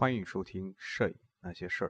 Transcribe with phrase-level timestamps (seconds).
[0.00, 1.88] 欢迎收听《摄影那些事儿》。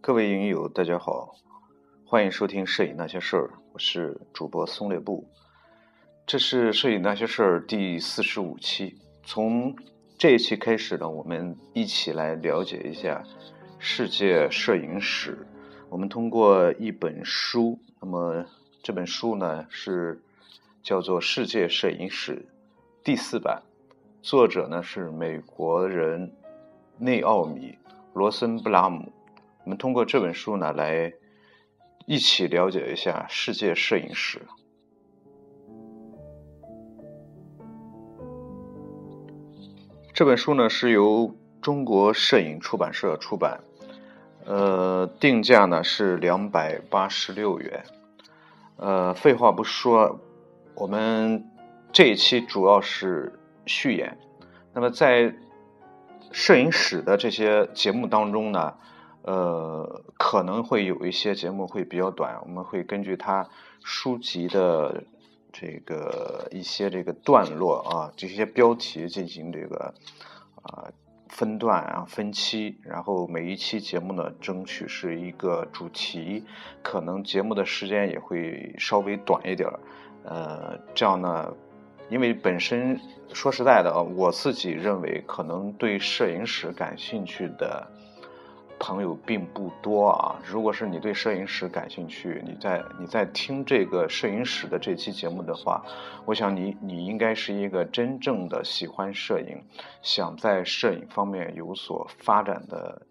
[0.00, 1.34] 各位影友，大家好，
[2.06, 5.26] 欢迎收听《摄影那些事儿》，我是主播松列布。
[6.24, 8.96] 这是《摄影那些事儿》第四十五期。
[9.24, 9.74] 从
[10.16, 13.20] 这一期开始呢，我们一起来了解一下
[13.86, 15.46] 世界摄影史。
[15.90, 18.42] 我们通过一本书，那么
[18.82, 20.22] 这本书呢是
[20.82, 22.36] 叫做《世界摄影史》
[23.04, 23.62] 第四版，
[24.22, 26.32] 作者呢是美国人
[26.96, 27.72] 内奥米·
[28.14, 29.12] 罗森布拉姆。
[29.64, 31.12] 我们通过这本书呢来
[32.06, 34.40] 一起了解一下世界摄影史。
[40.14, 43.60] 这本书呢是由中国摄影出版社出版，
[44.44, 47.84] 呃，定价呢是两百八十六元。
[48.76, 50.20] 呃，废话不说，
[50.74, 51.48] 我们
[51.92, 54.18] 这一期主要是序言。
[54.72, 55.34] 那么在
[56.32, 58.74] 摄影史的这些节目当中呢，
[59.22, 63.48] 呃，可能会有一些节目会比较短，我们会根据它
[63.82, 65.04] 书籍的。
[65.56, 69.94] 这个一些这个段落啊，这些标题进行这个
[70.62, 70.90] 啊
[71.34, 76.44] 分段啊分期，然后每一期节目呢，争取是一个主题，
[76.80, 79.80] 可能节目的时间也会稍微短一点儿。
[80.24, 81.52] 呃，这样呢，
[82.08, 83.00] 因为本身
[83.32, 87.84] 说实在的，我自己认为可能对摄影史感兴趣的。
[88.86, 90.38] 朋友并不多啊。
[90.44, 95.82] 如果是你对摄影史感兴趣，你在你在听这个摄影史的这期节目的话，
[96.26, 99.64] 我想你你应该是一个真正的喜欢摄影，
[100.02, 103.06] 想在摄影方面有所发展的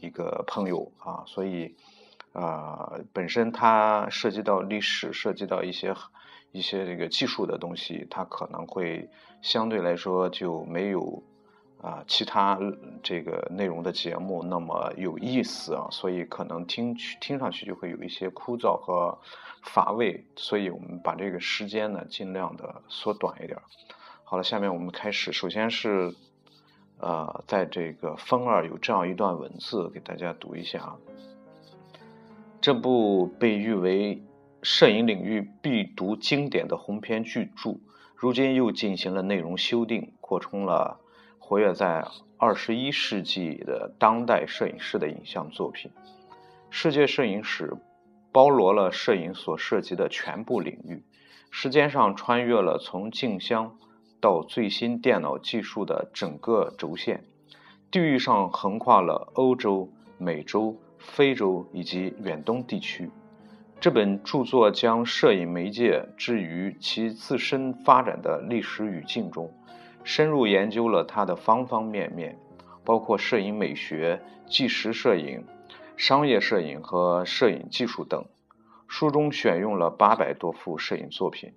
[0.00, 1.24] 一个朋友啊。
[1.26, 1.76] 所以，
[2.32, 5.94] 啊，本身它涉及到历史，涉及到一些
[6.52, 9.10] 一些这个技术的东西，它可能会
[9.42, 11.22] 相对来说就没有。
[11.82, 12.58] 啊，其他
[13.02, 19.18] 这个内容的节目那么有意思啊，所以可能听去听上去就会有一些枯燥和
[19.62, 23.58] 乏味，所以我们把这个时间呢尽量的缩短一点。
[24.24, 26.14] 好了，下面我们开始，首先是
[26.98, 30.96] 呃，在这个封二有这样一段文字给大家读一下。
[32.60, 34.22] 这部被誉为
[34.62, 37.78] 摄影领域必读经典的鸿篇巨著，
[38.14, 41.00] 如今又进行了内容修订，扩充了。
[41.50, 42.06] 活跃在
[42.38, 45.90] 二十一世纪的当代摄影师的影像作品，
[46.70, 47.74] 世界摄影史
[48.30, 51.02] 包罗了摄影所涉及的全部领域，
[51.50, 53.76] 时间上穿越了从镜像
[54.20, 57.24] 到最新电脑技术的整个轴线，
[57.90, 63.10] 地域上横跨了欧洲、美洲、非洲以及远东地区。
[63.80, 69.52] 这本著作将摄影媒介置于其自身发展的历史语境中。
[70.04, 72.38] 深入研究了它的方方面面，
[72.84, 75.44] 包括摄影美学、纪实摄影、
[75.96, 78.24] 商业摄影和摄影技术等。
[78.88, 81.52] 书中选用了八百多幅摄影作品，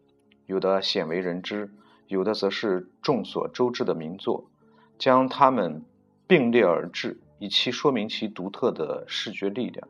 [0.45, 1.71] 有的鲜为人知，
[2.07, 4.45] 有的则是众所周知的名作，
[4.99, 5.83] 将它们
[6.27, 9.87] 并列而置，以期说明其独特的视觉力量。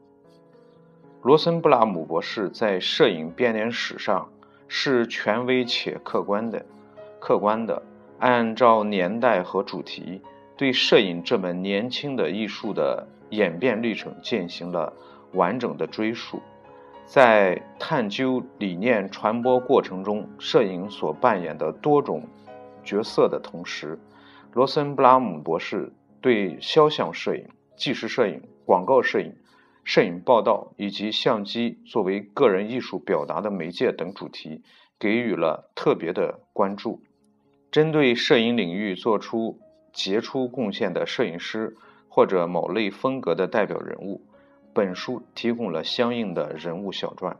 [1.21, 4.29] 罗森布拉姆博士在摄影编年史上
[4.69, 6.65] 是权威且客观的，
[7.19, 7.83] 客观的。
[8.23, 10.21] 按照年代和主题，
[10.55, 14.93] 对摄影这门年轻的艺术的演变历程进行了
[15.33, 16.41] 完整的追溯。
[17.05, 22.23] 在探究理念传播过程中，摄影所扮演的多种
[22.81, 23.99] 角色的同时，
[24.53, 25.91] 罗森布拉姆博士
[26.21, 27.45] 对肖像摄影、
[27.75, 29.35] 纪实摄影、广告摄影、
[29.83, 34.63] 摄影报道以及相机作为个人艺术表达的媒介等主题
[34.97, 37.03] 给予了特别的关注。
[37.73, 39.59] 针对摄影领域做出
[39.91, 41.75] 杰出贡献的摄影师
[42.07, 44.21] 或者某类风格的代表人物，
[44.75, 47.35] 本书提供了相应的人物小传。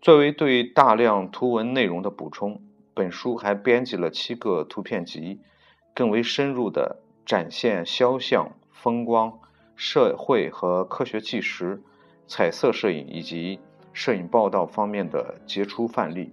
[0.00, 2.62] 作为对大量图文内容的补充，
[2.94, 5.40] 本书还编辑了七个图片集，
[5.94, 9.40] 更为深入地展现肖像、风光、
[9.76, 11.82] 社会和科学纪实、
[12.26, 13.60] 彩色摄影以及
[13.92, 16.32] 摄影报道方面的杰出范例。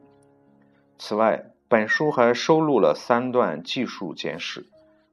[0.97, 4.65] 此外，本书还收录了三段技术简史，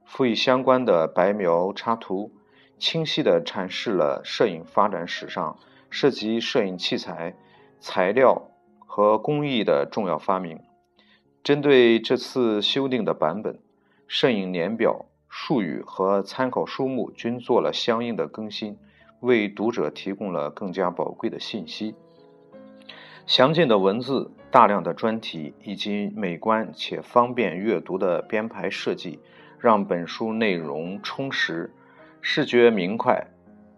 [0.05, 2.31] 附以相关的白描插图，
[2.79, 5.59] 清晰地阐释了摄影发展史上
[5.91, 7.35] 涉及摄影器材、
[7.79, 8.49] 材料
[8.79, 10.59] 和工艺的重要发明。
[11.43, 13.59] 针对这次修订的版本，
[14.07, 18.79] 摄影年表、术语和参考书目均做了相应的更新，
[19.19, 21.93] 为读者提供了更加宝贵的信息。
[23.27, 29.19] 详尽的文字、大量的专题以及美观且方便阅读的编排设计，
[29.59, 31.69] 让本书内容充实、
[32.21, 33.27] 视觉明快，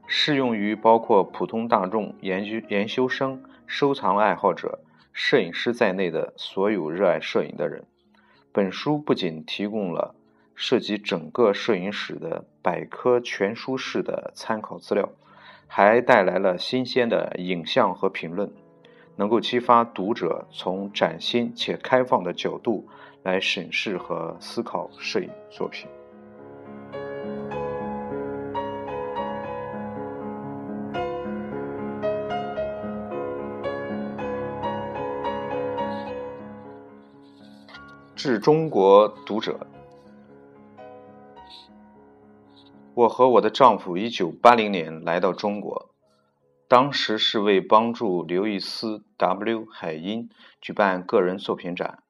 [0.06, 4.82] 适用于包括普通大众、研究研修生、收藏爱好者、
[5.14, 7.84] 摄影师在内的所有热爱摄影的人。
[8.52, 10.14] 本书不仅提供了
[10.54, 15.10] 涉及整个摄影史的百科全书式的参考资料，
[15.66, 18.52] 还带来了新鲜的影像和评论。
[19.20, 22.88] 能够激发读者从崭新且开放的角度
[23.22, 25.90] 来审视和思考摄影作品。
[38.16, 39.60] 致中国读者，
[42.94, 45.90] 我和我的丈夫一九八零年来到中国。
[46.70, 50.30] 当时是为帮助刘易斯 ·W· 海因
[50.62, 52.04] 举办个人作品展。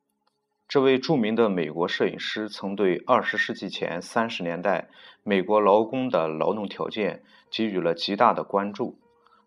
[0.67, 4.89] 这位著名的美国摄影师曾对二十世纪前三十年代
[5.23, 8.99] 美国劳工的劳动条件给予了极大的关注。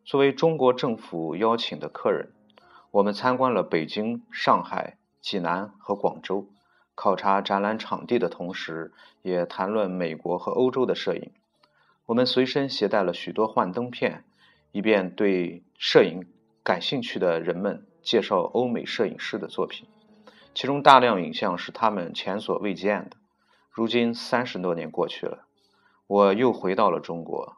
[0.03, 2.33] 作为中国政府邀请的客人，
[2.91, 6.47] 我们参观了北京、上海、济南和广州，
[6.95, 11.31] 考察展览场地的同时，也谈论美国和欧洲的摄影。
[12.07, 14.25] 我们随身携带了许多幻灯片。
[14.73, 16.27] 以便对摄影
[16.65, 19.87] 感兴趣的人们介绍欧美摄影师的作品，
[20.55, 23.17] 其中大量影像是他们前所未见的。
[23.71, 25.47] 如今三十多年过去了，
[26.07, 27.57] 我又回到了中国，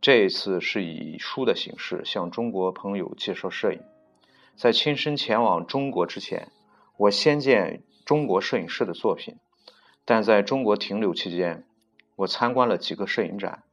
[0.00, 3.80] 这一次是以书的形式向中国朋友介绍摄影。
[4.56, 6.52] 在亲身前往中国之前，
[6.96, 9.36] 我先见中国摄影师的作品，
[10.04, 11.66] 但在中国停留期间，
[12.16, 13.64] 我参观了几个摄影展。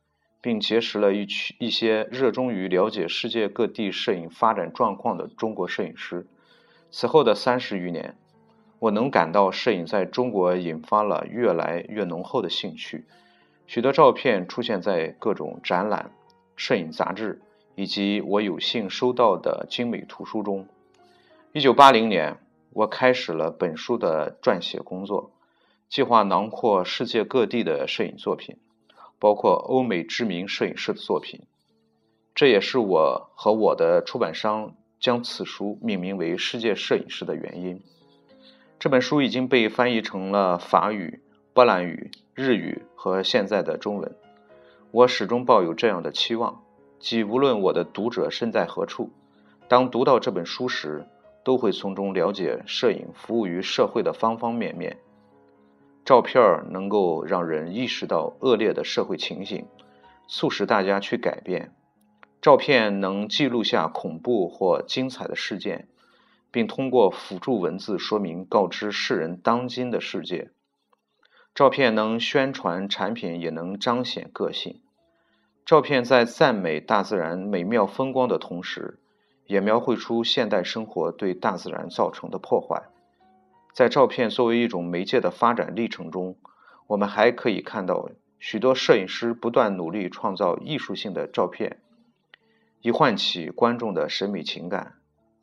[0.42, 6.26] 并结识了一群一些热衷于了解世界各地摄影发展状况的中国摄影师。
[6.90, 8.18] 此后的三十余年，
[8.80, 13.06] 我能感到摄影在中国引发了越来越浓厚的兴趣。
[13.68, 16.12] 许多照片出现在各种展览、
[16.56, 17.40] 摄影杂志
[17.76, 20.68] 以及我有幸收到的精美图书中。
[21.54, 22.38] 一九八零年，
[22.74, 25.32] 我开始了本书的撰写工作，
[25.88, 28.58] 计划囊括世界各地的摄影作品。
[29.22, 31.42] 包括欧美知名摄影师的作品，
[32.34, 37.80] 这也是我和我的出版商将此书命名为《世界摄影师》的原因。
[38.80, 41.22] 这本书已经被翻译成了法语、
[41.54, 44.16] 波兰语、日语和现在的中文。
[44.90, 46.64] 我始终抱有这样的期望，
[47.00, 49.12] 即无论我的读者身在何处，
[49.68, 51.06] 当读到这本书时，
[51.44, 54.98] 都会从中了解摄影服务于社会的方方面面。
[56.04, 59.68] 照片能够让人意识到恶劣的社会情形，
[60.28, 61.74] 促使大家去改变。
[62.42, 65.88] 照片能记录下恐怖或精彩的事件，
[66.50, 70.50] 并通过辅助文字说明告知世人当今的世界。
[71.54, 74.82] 照片能宣传产品，也能彰显个性。
[75.66, 79.00] 照片在赞美大自然美妙风光的同时，
[79.46, 82.82] 也描绘出现代生活对大自然造成的破坏。
[83.74, 86.38] 在照片作为一种媒介的发展历程中，
[86.88, 91.80] 我们还可以看到许多摄影师不断努力创造艺术性的照片，
[92.82, 94.96] 以唤起观众的审美情感。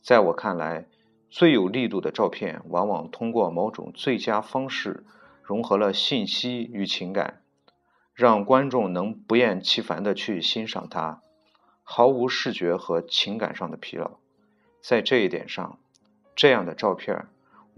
[0.03, 0.87] 在我看来，
[1.31, 5.05] 最有力度的照片往往通过某种最佳方式
[5.43, 7.43] 融合了信息与情感，
[8.15, 11.23] 让观众能不厌其烦地去欣赏它，
[11.83, 14.19] 毫无视觉和情感上的疲劳。
[14.83, 15.79] 在这一点上，
[16.37, 17.29] 这样的照片儿。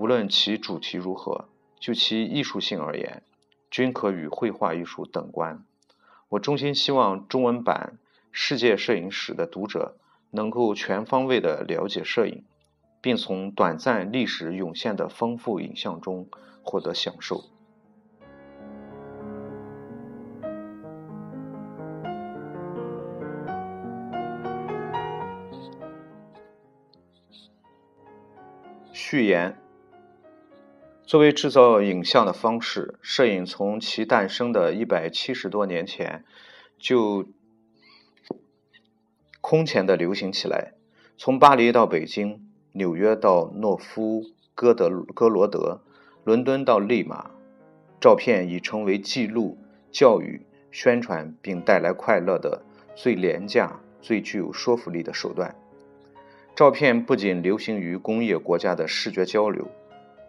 [0.01, 1.45] 无论其主题如何，
[1.79, 3.23] 就其艺术性而言，
[3.71, 5.63] 均可与绘画艺术等观。
[6.31, 7.99] 我衷心希望中文版
[8.33, 9.99] 《世界摄影史》的读者
[10.31, 12.43] 能够全方位地了解摄影，
[13.03, 16.27] 并从短暂历史涌现的丰富影像中
[16.63, 17.45] 获得享受。
[28.95, 29.59] 序言。
[31.11, 36.25] 作为制造影像的方式，摄影从其诞生的一百七十多年前
[36.79, 37.27] 就
[39.41, 40.75] 空前的流行起来。
[41.19, 44.23] 从巴黎到北京，纽约到诺夫
[44.55, 45.81] 哥德哥罗德，
[46.23, 47.33] 伦敦到利马，
[48.01, 49.59] 照片已成为记录、
[49.91, 52.63] 教育、宣传并带来快乐的
[52.95, 55.57] 最廉价、最具有说服力的手段。
[56.55, 59.67] 照片不仅流行于工业国家的视觉交流。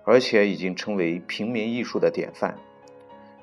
[0.03, 2.57] 而且已经成为平民艺术的典范。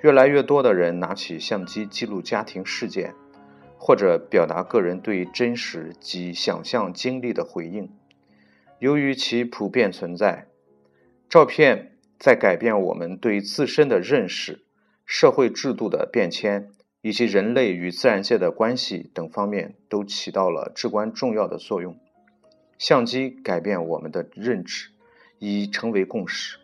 [0.00, 3.14] 越来越多的人拿起相机记录家庭事件，
[3.76, 7.90] 或者表达个人对真实及想象经历的回应。
[8.78, 10.46] 由于其普遍存在，
[11.28, 14.64] 照片在改变我们对自身的认识、
[15.04, 16.68] 社会制度的变迁
[17.00, 21.98] 以及人类与自然界的关系等方面都起到了至关重要的作用。
[22.78, 24.90] 相机改变我们的认知，
[25.38, 26.58] 已成为共识。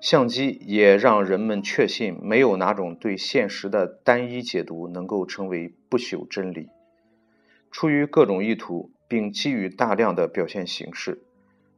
[0.00, 6.70] 相机也让人们确信，没有哪种对现实的单一解读能够成为不朽真理。
[7.70, 11.22] 出于各种意图，并基于大量的表现形式。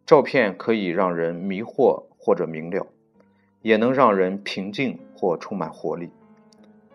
[0.06, 2.86] 照片可以让人迷惑或者明了，
[3.60, 6.10] 也能让人平静或充满活力。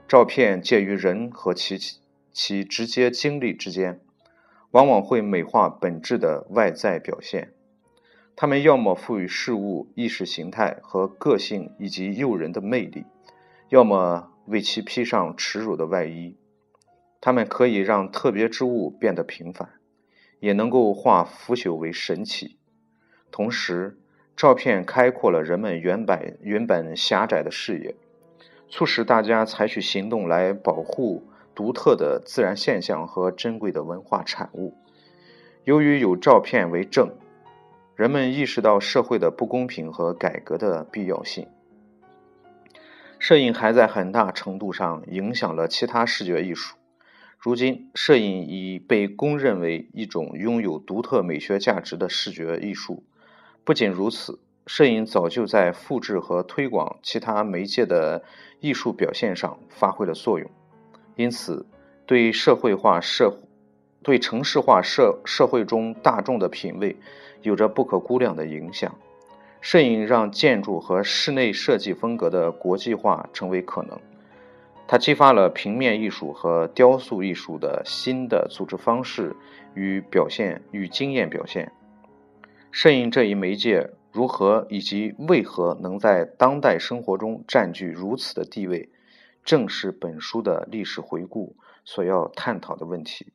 [0.07, 1.77] 照片介于人和其
[2.31, 3.99] 其直接经历之间，
[4.71, 7.51] 往往会美化本质的外在表现。
[8.39, 13.03] 他们要么赋予事物意识形态和个性以及诱人的魅力，
[13.69, 16.37] 要么为其披上耻辱的外衣。
[17.19, 19.67] 他们可以让特别之物变得平凡，
[20.39, 22.59] 也能够化腐朽为神奇。
[23.31, 23.97] 同时，
[24.35, 27.95] 照片开阔了人们原本原本狭窄的视野，
[28.69, 31.23] 促使大家采取行动来保护
[31.55, 34.75] 独特的自然现象和珍贵的文化产物。
[35.63, 37.09] 由于有照片为证，
[37.97, 41.47] 人们意识到社会的不公平和改革的必要性。
[43.17, 46.77] 摄影还在很大程度上影响了其他视觉艺术。
[47.39, 53.03] 如今，摄影已被公认为一种拥有独特美学价值的视觉艺术。
[53.63, 58.23] 不仅如此，摄影早就在复制和推广其他媒介的
[58.59, 60.47] 艺术表现上发挥了作用，
[61.15, 61.65] 因此
[62.05, 63.39] 对社会化社、
[64.03, 66.95] 对城市化社社会中大众的品味
[67.41, 68.95] 有着不可估量的影响。
[69.59, 73.99] 摄影让建筑和室内设计风格的国际化成为可能，
[74.87, 79.35] 它激发了平面艺术和雕塑艺术的新的组织方式
[79.73, 81.71] 与表现与经验表现。
[82.71, 88.89] 摄影这一媒介如何以及为何能在当代生活中占据如此的地位，
[89.43, 93.33] 正是本书的历史回顾所要探讨的问题。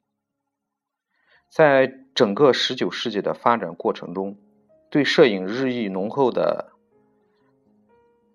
[1.49, 4.37] 在整个19世纪的发展过程中，
[4.91, 6.73] 对摄影日益浓厚的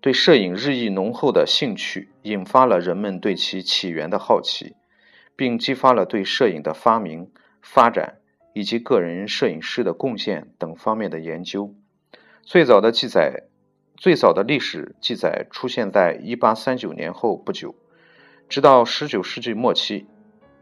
[0.00, 4.76] 对摄影日益浓厚的兴趣，引发了人们对其起源的好奇，
[5.36, 7.30] 并激发了对摄影的发明
[7.60, 8.16] 发展。
[8.54, 11.76] 以及个人摄影师的贡献等方面的研究，
[12.42, 13.44] 最早的记载，
[13.96, 17.76] 最早的历史记载出现在1839年后不久，
[18.48, 20.06] 直到19世纪末期，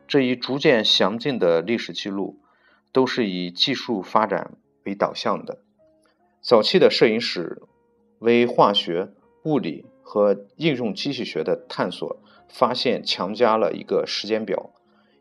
[0.06, 2.38] 这一逐渐详尽的历史记录
[2.96, 5.58] 都是以技术发展为导向的。
[6.40, 7.60] 早期的摄影史
[8.20, 9.12] 为化学、
[9.44, 14.70] 物理和应用机器学的探索发现强加了一个时间表，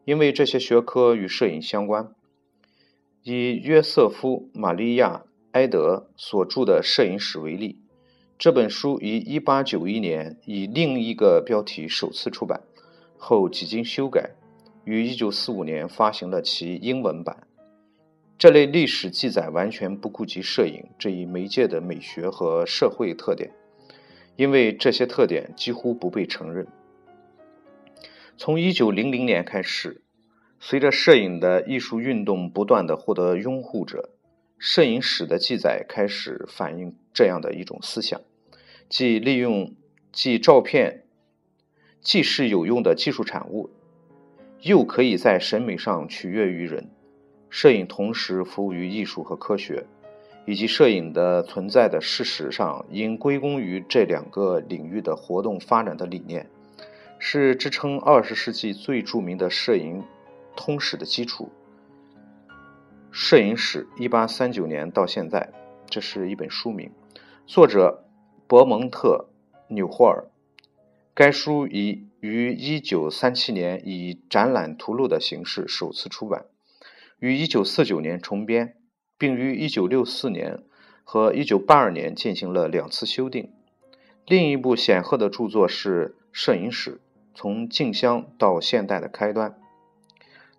[0.06, 2.16] 因为这些学科与摄影相关。
[3.24, 7.82] 以约瑟夫·玛利亚·埃德所著的摄影史为例，
[8.38, 12.62] 这本书于1891年以另一个标题首次出版，
[13.18, 14.32] 后几经修改，
[14.86, 17.45] 于1945年发行了其英文版。
[18.38, 23.52] 这类历史记载完全不顾及摄影这一媒介的美学和社会特点，
[24.36, 26.68] 因为这些特点几乎不被承认。
[28.38, 30.02] 从1900年开始。
[30.58, 34.12] 随着摄影的艺术运动不断的获得拥护者，
[34.58, 38.20] 摄影史的记载开始反映这样的一种思想，
[38.90, 39.76] 即利用
[40.12, 41.04] 即照片
[42.02, 43.70] 既是有用的技术产物，
[44.62, 46.90] 又可以在审美上取悦于人。
[47.56, 49.86] 摄影同时服务于艺术和科学，
[50.46, 56.50] 以及摄影的存在的事实上，应归功于这两个领域的活动发展的理念，
[57.18, 60.04] 是支撑二十世纪最著名的摄影。
[60.54, 61.50] 通史的基础，
[63.10, 65.50] 摄影史一八三九年到现在，
[65.90, 66.92] 这是一本书名，
[67.46, 68.04] 作者
[68.48, 69.30] 伯蒙特
[69.70, 70.26] 纽霍尔。
[71.14, 76.46] 该书已于一九三七年以展览图录的形式首次出版，
[77.20, 78.76] 于一九四九年重编，
[79.18, 80.64] 并于一九六四年
[81.04, 83.52] 和一九八二年进行了两次修订。
[84.26, 87.00] 另一部显赫的著作是《摄影史：
[87.34, 89.52] 从镜像到现代的开端》。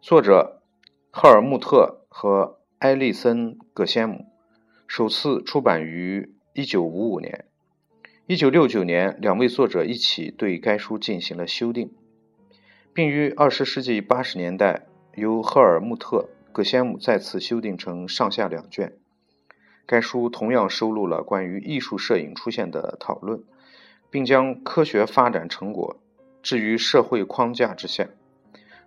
[0.00, 0.62] 作者
[1.10, 4.24] 赫尔穆特和埃利森·葛仙姆
[4.86, 7.44] 首次出版于1955年。
[8.28, 11.92] 1969年，两位作者一起对该书进行了修订，
[12.92, 18.94] 并于20世纪80年代由赫尔穆特、葛先姆再次修订成上下两卷。
[19.84, 23.44] 该书同样收录了关于艺术摄影出现的讨论，
[24.08, 26.00] 并将科学发展成果
[26.42, 28.08] 置于社会框架之下。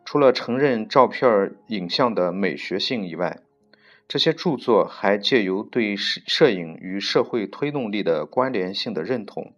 [0.03, 3.37] 除了承认照片影像的美学性以外，
[4.07, 9.53] 这些著作还借由对摄影与社会推动力的关联性的认同，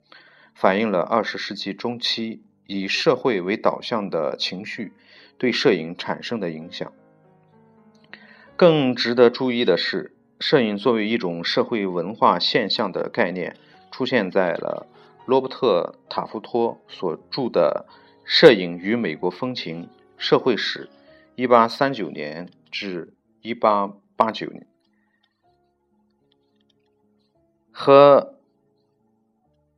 [0.54, 4.92] 反映了二十世纪中期以社会为导向的情绪
[5.38, 6.92] 对摄影产生的影响。
[8.56, 13.56] 更值得注意的是，摄影作为一种社会文化现象的概念，
[13.92, 14.88] 出现在了
[15.26, 17.86] 罗伯特·塔夫托所著的
[18.24, 20.86] 《摄影与美国风情：社会史》
[21.36, 23.92] （一八三九年至一八）。
[24.22, 24.68] 八九年，
[27.72, 28.36] 和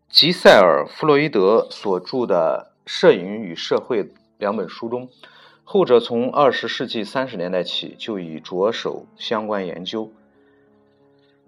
[0.09, 4.03] 吉塞尔·弗洛伊德所著的《摄影与社会》
[4.37, 5.07] 两本书中，
[5.65, 10.11] 后者从二十世纪三十年代起就已着手相关研究，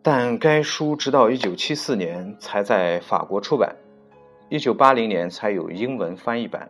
[0.02, 3.76] 但该书直到一九七四年才在法国出版，
[4.50, 6.70] 一九八零年才有英文翻译版。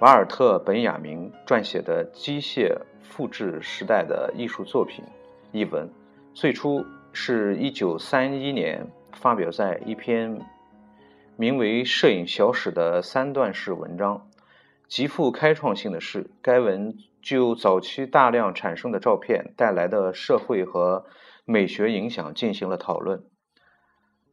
[0.00, 5.04] 瓦尔特·本雅明撰写的《机械复制时代的艺术作品》。
[5.52, 5.88] 一文
[6.34, 10.38] 最初是一九三一年发表在一篇
[11.36, 14.27] 名为《摄影小史》的三段式文章。
[14.88, 21.04] 极富开创性的是，该文就早期大量产生的照片带来的社会和
[21.44, 23.24] 美学影响进行了讨论，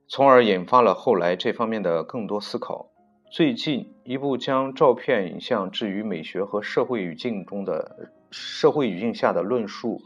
[0.07, 2.89] 从而引发了后来这方面的更多思考。
[3.31, 10.01] 最近一部将照片影像置于美学和社会语境中的社会语境下的论述。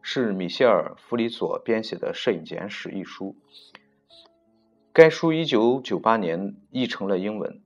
[0.00, 3.36] 是米歇尔·弗里佐编写的《摄影简史》一书。
[4.92, 7.60] 该书1998年译成了英文。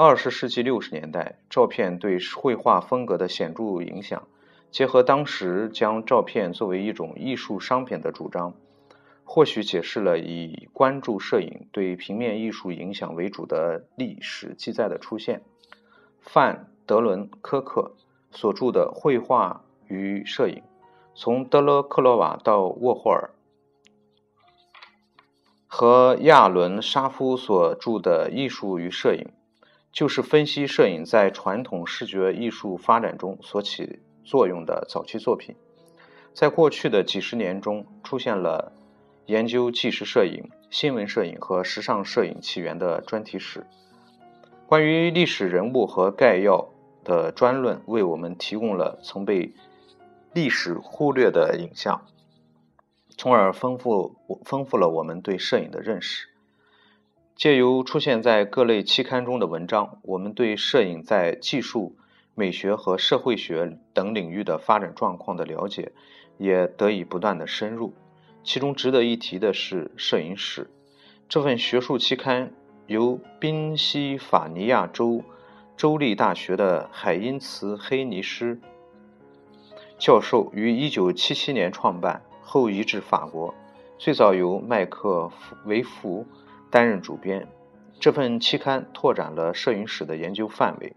[0.00, 4.28] 二十世纪六十年代，照片对绘画风格的显著影响，
[4.70, 8.54] 结合当时将照片作为一种艺术商品的主张，
[9.24, 15.42] 或许解释了以关注摄影对平面艺术影响为主的历史记载的出现。
[16.20, 17.96] 范·德伦·科克
[18.30, 20.54] 所著的《绘画与摄影》。
[21.16, 23.30] 从德勒克罗瓦到沃霍尔，
[25.66, 29.24] 和亚伦沙夫所著的《艺术与摄影》，
[29.92, 35.54] 就是分析摄影在传统视觉艺术发展中所起作用的早期作品。
[36.32, 38.72] 在过去的几十年中，出现了
[39.26, 43.66] 研究纪实摄影、新闻摄影和时尚摄影起源的专题史。
[44.66, 46.68] 关于历史人物和概要
[47.04, 49.54] 的专论，为我们提供了曾被。
[50.34, 52.02] 历史忽略的影像，
[53.16, 56.27] 从而丰富丰富了我们对摄影的认识。
[57.38, 61.94] 借由出现在各类期刊中的文章，我们对摄影在技术、
[62.34, 65.92] 美学和社会学等领域的发展状况的了解
[66.36, 67.94] 也得以不断的深入。
[68.42, 70.64] 其中值得一提的是《摄影史》
[71.28, 72.50] 这份学术期刊，
[72.88, 75.22] 由宾夕法尼亚州
[75.76, 78.58] 州立大学的海因茨·黑尼斯。
[79.96, 83.54] 教授于1977年创办，后移至法国。
[83.96, 85.30] 最早由麦克
[85.66, 86.26] 维弗
[86.70, 87.48] 担任主编。
[88.00, 90.94] 这份期刊拓展了摄影史的研究范围，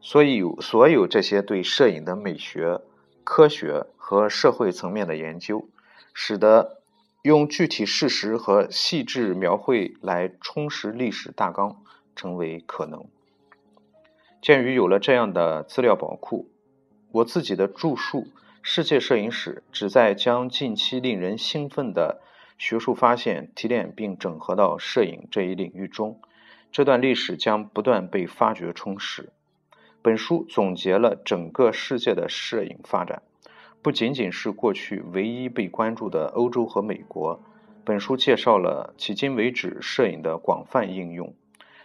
[0.00, 2.80] 所以所有这些对摄影的美学、
[3.22, 5.68] 科学和社会层面的研究，
[6.14, 6.80] 使得
[7.22, 11.82] 用具体事实和细致描绘来充实历史大纲
[12.16, 13.04] 成为可能。
[14.40, 16.48] 鉴于有了这样的资料宝库。
[17.12, 18.20] 我自己的著述
[18.62, 22.22] 《世界摄影史》旨在将近期令人兴奋的
[22.62, 26.20] 学术发现提炼并整合到摄影这一领域中。
[26.70, 29.30] 这段历史将不断被发掘充实。
[30.00, 33.22] 本书总结了整个世界的摄影发展，
[33.82, 37.42] 不仅仅是过去唯一被关注的欧洲和美国。
[37.84, 41.34] 本书介绍了迄今为止摄影的广泛应用，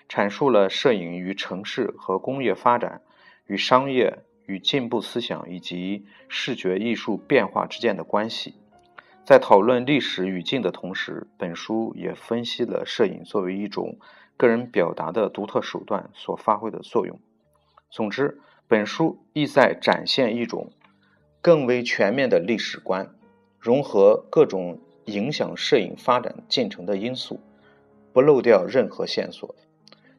[0.08, 3.02] 阐述了摄影与城市和工业发展
[3.48, 4.20] 与商业。
[4.46, 8.54] 与进步思想以及视觉艺术变化之间的关系，
[9.28, 13.98] 在讨论历史语境的同时，本书也分析了摄影作为一种
[14.38, 17.20] 个人表达的独特手段所发挥的作用。
[17.90, 20.72] 总之，本书意在展现一种
[21.42, 23.13] 更为全面的历史观，
[23.60, 27.42] 融合各种影响摄影发展进程的因素，
[28.13, 29.54] 不漏掉任何线索。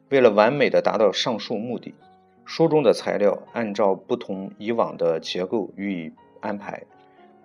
[0.09, 1.95] 为了完美的达到上述目的。
[2.45, 6.83] 书中的材料按照不同以往的结构予以安排。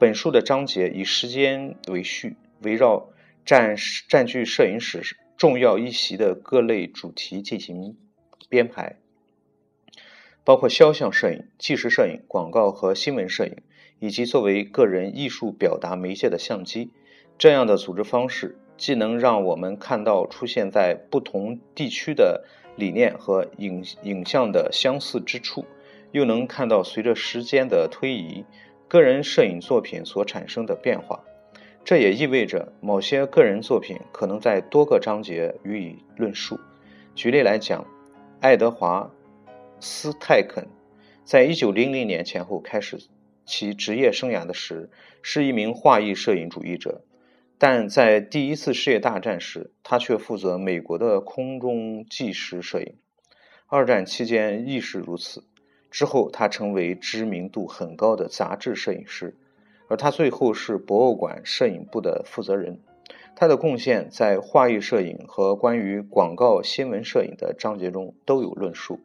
[0.04, 3.08] 本书的章节以时间为序，围绕
[3.46, 3.74] 占
[4.06, 7.96] 占据摄影史重要一席的各类主题进行
[8.50, 8.96] 编排，
[10.44, 13.56] 包括肖像摄影、纪实摄影、广告和新闻摄影，
[13.98, 16.90] 以及作为个人艺术表达媒介的相机。
[17.38, 22.44] 这样的组织方式既能让我们看到出现在不同地区的
[22.76, 25.64] 理念和影影像的相似之处，
[26.12, 28.44] 又能看到随着时间的推移，
[28.94, 31.18] 个人摄影作品所产生的变化。
[31.84, 36.56] 这也意味着某些个人作品可能在多个章节予以论述。
[37.16, 37.84] 举例来讲，
[38.40, 39.10] 爱德华·
[39.80, 40.68] 斯泰肯
[41.24, 42.96] 在一九零零年前后开始
[43.44, 44.88] 其职业生涯的时，
[45.22, 47.02] 是一名画意摄影主义者。
[47.58, 52.94] 但在第一次世界大战时，他却负责美国的空中纪实摄影。
[53.66, 55.42] 二战期间亦是如此。
[55.94, 59.36] 之后，他成为知名度很高的杂志摄影师，
[59.86, 62.80] 而他最后是博物馆摄影部的负责人。
[63.36, 68.98] 他的贡献在画意摄影和关于广告新闻摄影的章节中都有论述。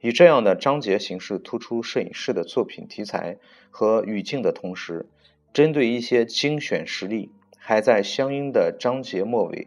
[0.00, 3.38] 以这样的章节形式突出摄影师的作品题材
[3.72, 5.06] 和语境的同时，
[5.52, 7.32] 针对一些精选实例。
[7.64, 9.66] 还在相应的章节末尾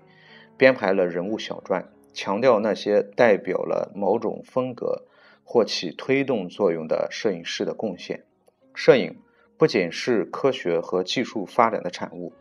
[0.57, 5.03] 编排了人物小传，强调那些代表了某种风格
[5.45, 8.25] 或起推动作用的摄影师的贡献。
[8.73, 9.15] 摄影
[9.57, 12.33] 不仅是科学和技术发展的产物，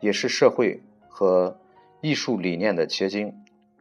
[0.00, 1.60] 也是社会和
[2.00, 3.34] 艺术理念的结晶。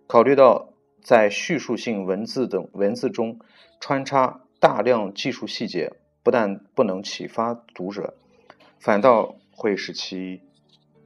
[0.08, 3.40] 考虑到在叙述性文字等文字中
[3.80, 8.16] 穿插大量技术细节，不但不能启发读者，
[8.80, 10.42] 反倒会使其。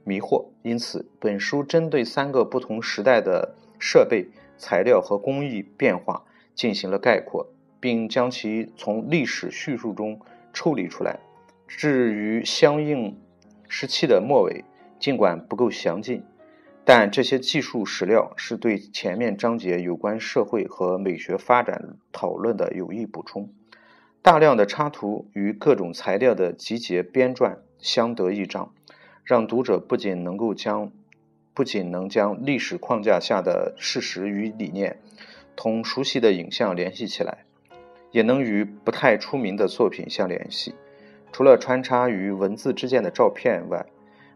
[0.08, 7.48] 迷惑，因此本书针对三个不同时代的设备、材料和工艺变化进行了概括，
[7.80, 10.20] 并将其从历史叙述中
[10.52, 11.18] 抽离出来。
[11.68, 13.18] 至于相应
[13.68, 14.64] 时期的末尾，
[14.98, 16.22] 尽管不够详尽，
[16.84, 23.52] 但这些技术史料是对前面章节有关社会和美学发展讨论的有益补充。
[24.22, 28.72] 大量的插图与各种材料的集结编撰相得益彰。
[29.24, 30.92] 让读者不仅能够将，
[31.52, 35.00] 不仅能将历史框架下的事实与理念
[35.56, 37.45] 同熟悉的影像联系起来，
[38.10, 40.74] 也能与不太出名的作品相联系。
[41.32, 43.86] 除了穿插于文字之间的照片外，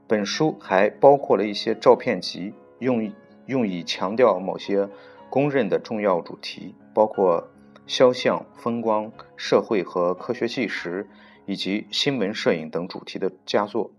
[0.07, 3.13] 本书还包括了一些照片集，用
[3.47, 4.89] 用以强调某些
[5.31, 7.49] 公认的重要主题，包括
[7.87, 11.09] 肖像、风光、社会和科学纪实
[11.47, 13.93] 以及新闻摄影等主题的佳作。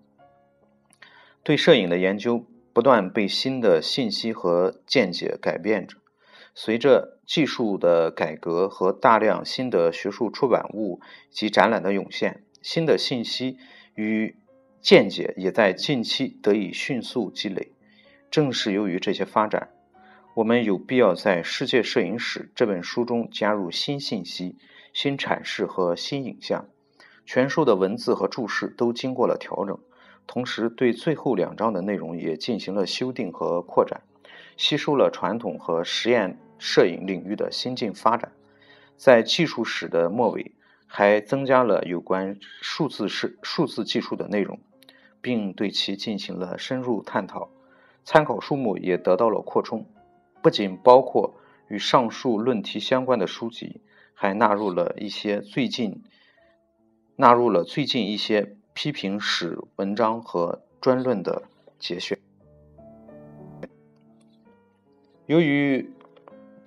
[1.44, 5.98] 对摄影的研究不断被新的信息和见解改变着。
[6.54, 13.58] 随着技术的改革和大量新的学术出版物及展览的涌现，新的信息
[13.96, 14.36] 与
[14.82, 17.72] 见解也在近期得以迅速积累。
[18.30, 19.70] 正是由于这些发展，
[20.34, 24.58] 我们有必要在《世界摄影史》这本书中加入新信息、
[24.92, 26.68] 新阐释和新影像。
[27.26, 29.80] 全书的文字和注释都经过了调整。
[30.28, 34.02] 同时，对最后两章的内容也进行了修订和扩展，
[34.58, 38.32] 吸收了传统和实验摄影领域的新进发展。
[38.96, 40.54] 在技术史的末尾，
[40.86, 44.60] 还增加了有关数字是数字技术的内容，
[45.20, 47.50] 并对其进行了深入探讨。
[48.06, 49.86] 参考书目也得到了扩充，
[50.42, 51.36] 不仅包括
[51.68, 53.82] 与上述论题相关的书籍，
[54.14, 56.04] 还纳入了一些最近
[57.16, 58.56] 纳入了最近一些。
[58.74, 61.44] 批评史文章和专论的
[61.78, 62.18] 节选。
[65.26, 65.92] 由于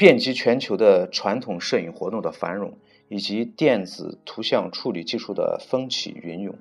[0.04, 2.76] 遍及全球的传统摄影活动的繁荣，
[3.08, 6.54] 以及电子图像处理技术的风起云涌，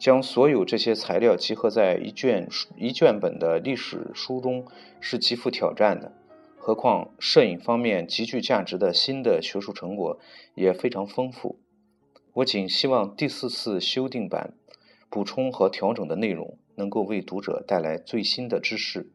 [0.00, 4.66] 将所有这些材料集合在一卷一卷本的历史书中
[4.98, 6.12] 是极富挑战的。
[6.56, 10.18] 何况摄影方面极具价值的新的学术成果
[10.56, 11.60] 也非常丰富。
[12.32, 14.54] 我仅希望第四次修订版。
[15.08, 19.12] 补充和调整的内容能够为读者带来最新的知识，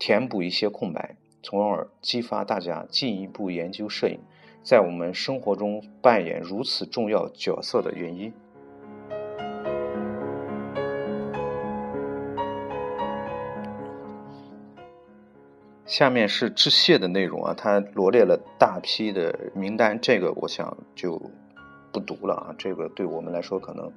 [0.00, 4.18] 填补一些空白，从而激发大家进一步研究摄影
[4.62, 8.32] 在我们生活中扮演如此重要角色的原因。
[15.86, 21.20] 下面是致谢的内容啊，他罗列了大批的名单，这个我想就
[21.92, 23.92] 不读了啊，这个对我们来说可能。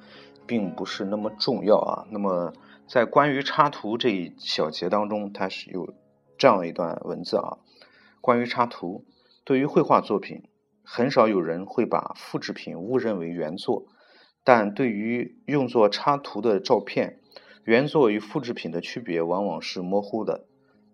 [0.47, 2.05] 并不是那么重要啊。
[2.09, 2.51] 那么，
[2.85, 5.93] 在关于插图这一小节当中，它是有
[6.41, 7.59] 这样一段文字啊。
[8.19, 9.05] 关于插图，
[9.43, 10.49] 对于绘画作品，
[10.81, 13.85] 很少有人会把复制品误认为原作；
[14.43, 17.19] 但对于用作插图的照片，
[17.63, 20.47] 原作与复制品的区别往往是模糊的。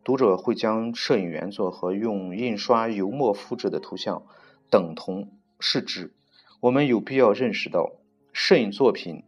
[0.04, 4.24] 读者会将摄影原作和用印刷油墨复制的图像
[4.70, 5.32] 等同
[5.62, 6.14] 视之。
[6.60, 7.94] 我们有必要认识到，
[8.34, 9.24] 摄影作品。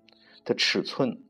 [0.45, 1.21] 的尺寸、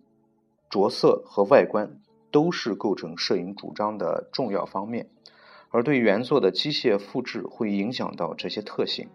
[0.70, 2.00] 着色和外观
[2.32, 5.10] 都是构成摄影主张的重要方面，
[5.70, 9.10] 而对原作的机械复制会影响到这些特性。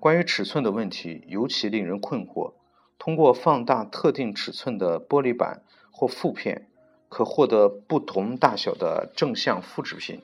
[0.00, 2.52] 关于尺寸的问题尤其令人困惑。
[2.96, 6.68] 通过放大特定尺寸的玻璃板或负片，
[7.10, 10.22] 可获得不同大小的正向复制品。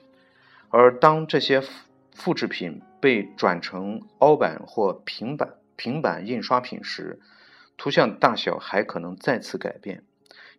[0.69, 1.61] 而当这些
[2.15, 7.19] 复制品被转成凹版或平板平板印刷品时，
[7.77, 10.03] 图像大小还可能再次改变。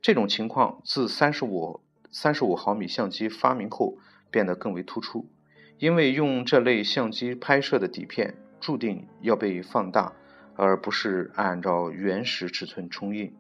[0.02, 3.96] 这种情况自三十五三十五毫米相机发明后
[4.30, 5.30] 变得更为突出，
[5.78, 10.12] 因为用这类相机拍摄的底片注定要被放大。
[10.54, 13.34] 而不是按照原始尺寸冲印，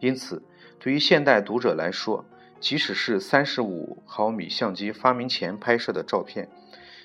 [0.00, 0.42] 因此，
[0.80, 2.24] 对于现代读者来说，
[2.58, 6.48] 即使是三十五毫米相机发明前拍摄的照片，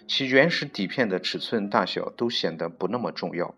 [0.07, 3.53] 其原始底片的尺寸大小都显得不那么重要。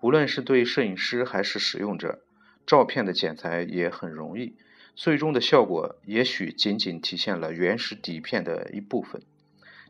[0.00, 2.22] 无论是对摄影师还是使用者，
[2.66, 4.56] 照片的剪裁也很容易，
[4.96, 9.20] 最终的效果也许仅仅体现了原始底片的一部分。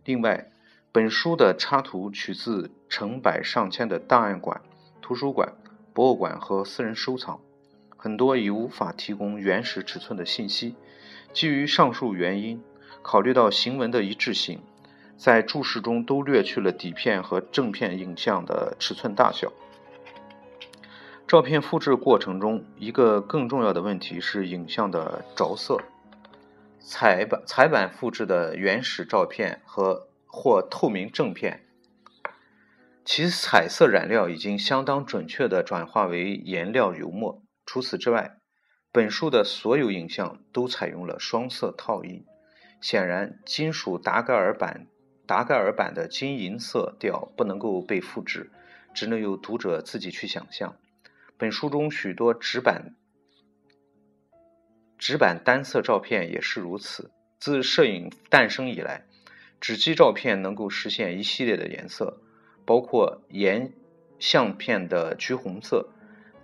[0.04, 0.50] 另外，
[0.90, 4.60] 本书的插图取自成百上千的档案馆。
[5.00, 5.54] 图书馆、
[5.94, 7.40] 博物馆和私人收藏，
[7.96, 10.74] 很多已无法提供原始尺寸的信息。
[11.32, 12.60] 基于上述原因，
[13.02, 14.60] 考虑到行文的一致性，
[15.16, 19.52] 在注释中都略去了底片和正片影像的尺寸大小。
[21.26, 25.76] 照片复制过程中，一个更重要的问题是影像的着色。
[26.78, 31.66] 彩版彩版复制的原始照片和或透明正片。
[33.04, 37.42] 其彩色染料已经相当准确地转化为颜料油墨。
[37.64, 38.36] 除此之外，
[38.92, 42.24] 本书的所有影像都采用了双色套印。
[42.80, 44.86] 显然，金属达盖尔版
[45.26, 48.52] 达盖尔版的金银色调不能够被复制，
[48.94, 50.76] 只能由读者自己去想象。
[51.38, 52.94] 本书中许多纸板
[54.98, 57.10] 纸板单色照片也是如此。
[57.38, 59.04] 自摄影诞生以来，
[59.60, 62.18] 纸基照片能够实现一系列的颜色。
[62.64, 63.72] 包括盐
[64.18, 65.88] 相片的橘红色、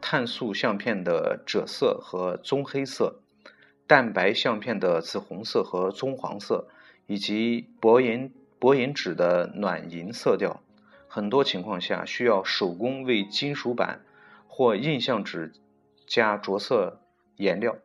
[0.01, 3.21] 碳素相片的赭色和棕黑色、
[3.89, 6.69] 蛋白相片的紫红色和棕黄色，
[7.09, 10.63] 以及薄银薄银纸的暖银色调。
[11.09, 14.03] 很多情况下需要手工为金属板
[14.55, 15.51] 或印象纸
[16.07, 17.01] 加着色
[17.37, 17.79] 颜料，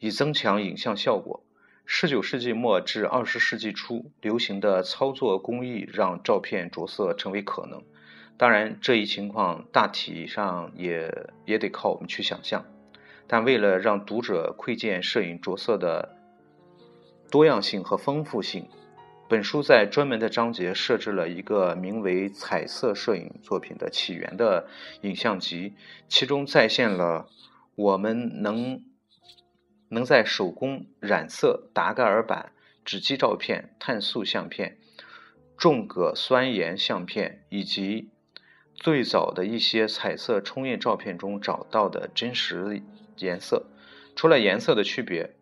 [0.00, 1.44] 以增强影像效果。
[1.86, 7.84] 十九世纪末至二十世纪初流行的操作工艺让照片着色成为可能。
[8.36, 12.64] 当然，这一情况大体上也也得靠我们去想象。
[13.28, 16.16] 但为了让读者窥见摄影着色的
[17.30, 18.68] 多样性和丰富性，
[19.30, 24.66] 本书在专门的章节设置了一个名为《彩色摄影作品的起源》的
[25.02, 25.74] 影像集，
[26.08, 27.28] 其中再现了
[27.76, 28.82] 我们能。
[29.92, 32.52] 能在手工染色达盖尔版、
[32.84, 34.78] 纸基照片、碳素相片、
[35.56, 38.08] 重铬酸盐相片以及
[38.72, 42.82] 最早的一些彩色冲印照片中找到的真实
[43.16, 43.66] 颜色。
[44.14, 45.34] 除了颜色的区别，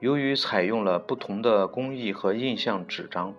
[0.00, 3.34] 由于采用了不同的工艺和印象纸张，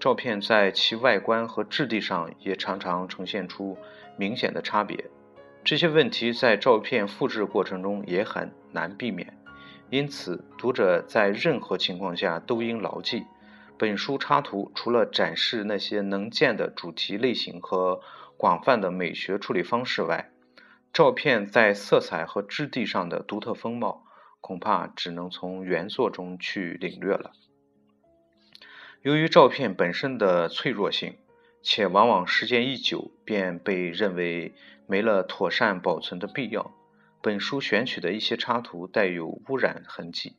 [0.00, 3.76] 照片在其外观和质地上也常常呈现出
[4.16, 5.10] 明显的差别。
[5.64, 9.36] 这些问题在照片复制过程中也很难避免。
[9.90, 13.24] 因此，读者在任何情况下都应牢记，
[13.76, 18.00] 本书插图除了展示那些能见的主题类型和
[18.36, 20.30] 广泛的美学处理方式外，
[20.92, 24.04] 照片在色彩和质地上的独特风貌，
[24.40, 27.32] 恐怕只能从原作中去领略了。
[29.02, 31.16] 由于照片本身的脆弱性，
[31.62, 34.54] 且往往时间一久便被认为
[34.86, 36.72] 没了妥善保存的必要。
[37.20, 40.36] 本书选取的一些插图带有污染痕迹，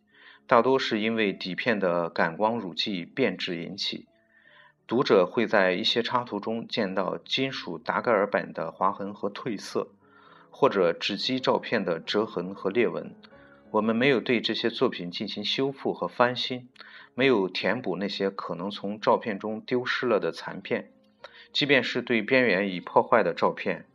[0.48, 4.08] 大多是因为底片的感光乳剂变质引起。
[4.88, 9.90] 读者会在一些插图中见到金属达盖尔板的划痕和褪色，
[10.50, 13.14] 或者纸基照片的折痕和裂纹。
[13.72, 16.70] 我们没有对这些作品进行修复和翻新，
[17.14, 20.92] 没有填补那些可能从照片中丢失了的残片，
[21.54, 23.86] 即便是对边缘已破坏的照片。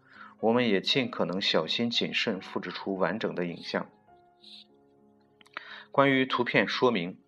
[0.40, 3.88] 我们也尽可能小心谨慎复制出完整的影像。
[5.90, 7.18] 关于图片说明，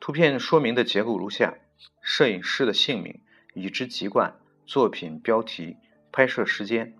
[0.00, 1.56] 图片说明的结构如下：
[2.02, 3.20] 摄影师的姓名、
[3.54, 4.34] 已知籍贯、
[4.66, 5.76] 作品标题、
[6.10, 6.96] 拍摄时间。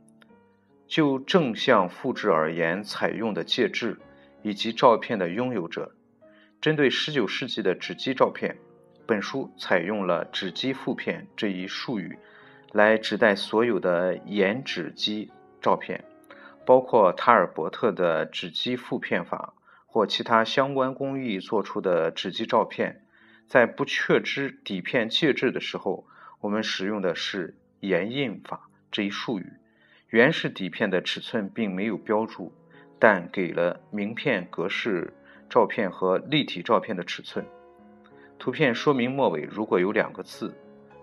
[0.90, 3.96] 就正向复制而言，采用的介质
[4.42, 5.94] 以及照片的拥有者。
[6.60, 8.56] 针对19世纪的纸基照片，
[9.06, 12.18] 本书采用了“纸基复片”这一术语。
[12.72, 15.30] 来指代所有的岩纸基
[15.62, 16.04] 照片，
[16.66, 19.54] 包括塔尔伯特的纸基复片法
[19.86, 23.04] 或其他相关工艺做出的纸基照片，
[23.46, 26.04] 在不确知底片介质的时候，
[26.40, 29.52] 我们使用的是岩印法这一术语。
[30.10, 32.52] 原始底片的尺寸并没有标注，
[32.98, 35.14] 但给了名片格式
[35.48, 37.46] 照片和立体照片的尺寸。
[38.36, 40.52] 图片说明末尾如果有两个字，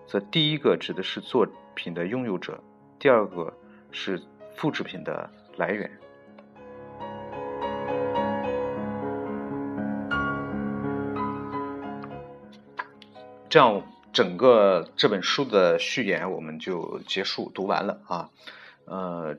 [0.06, 2.62] 则第一个指的是作品的拥有者，
[2.98, 3.50] 第二个
[3.90, 4.20] 是
[4.54, 5.90] 复制品的来源。
[13.48, 18.28] 这样，整个这本书的序言我们就结束读完了啊。
[18.88, 19.36] 呃，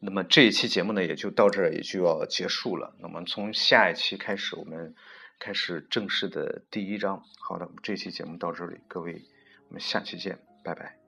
[0.00, 2.94] 那么这一期节目呢，也就到这儿，也就要结束了。
[2.98, 4.94] 那么从下一期开始，我们
[5.38, 7.22] 开始正式的第一章。
[7.38, 9.22] 好的，这期节目到这里，各位，
[9.68, 11.01] 我们下期见，拜拜。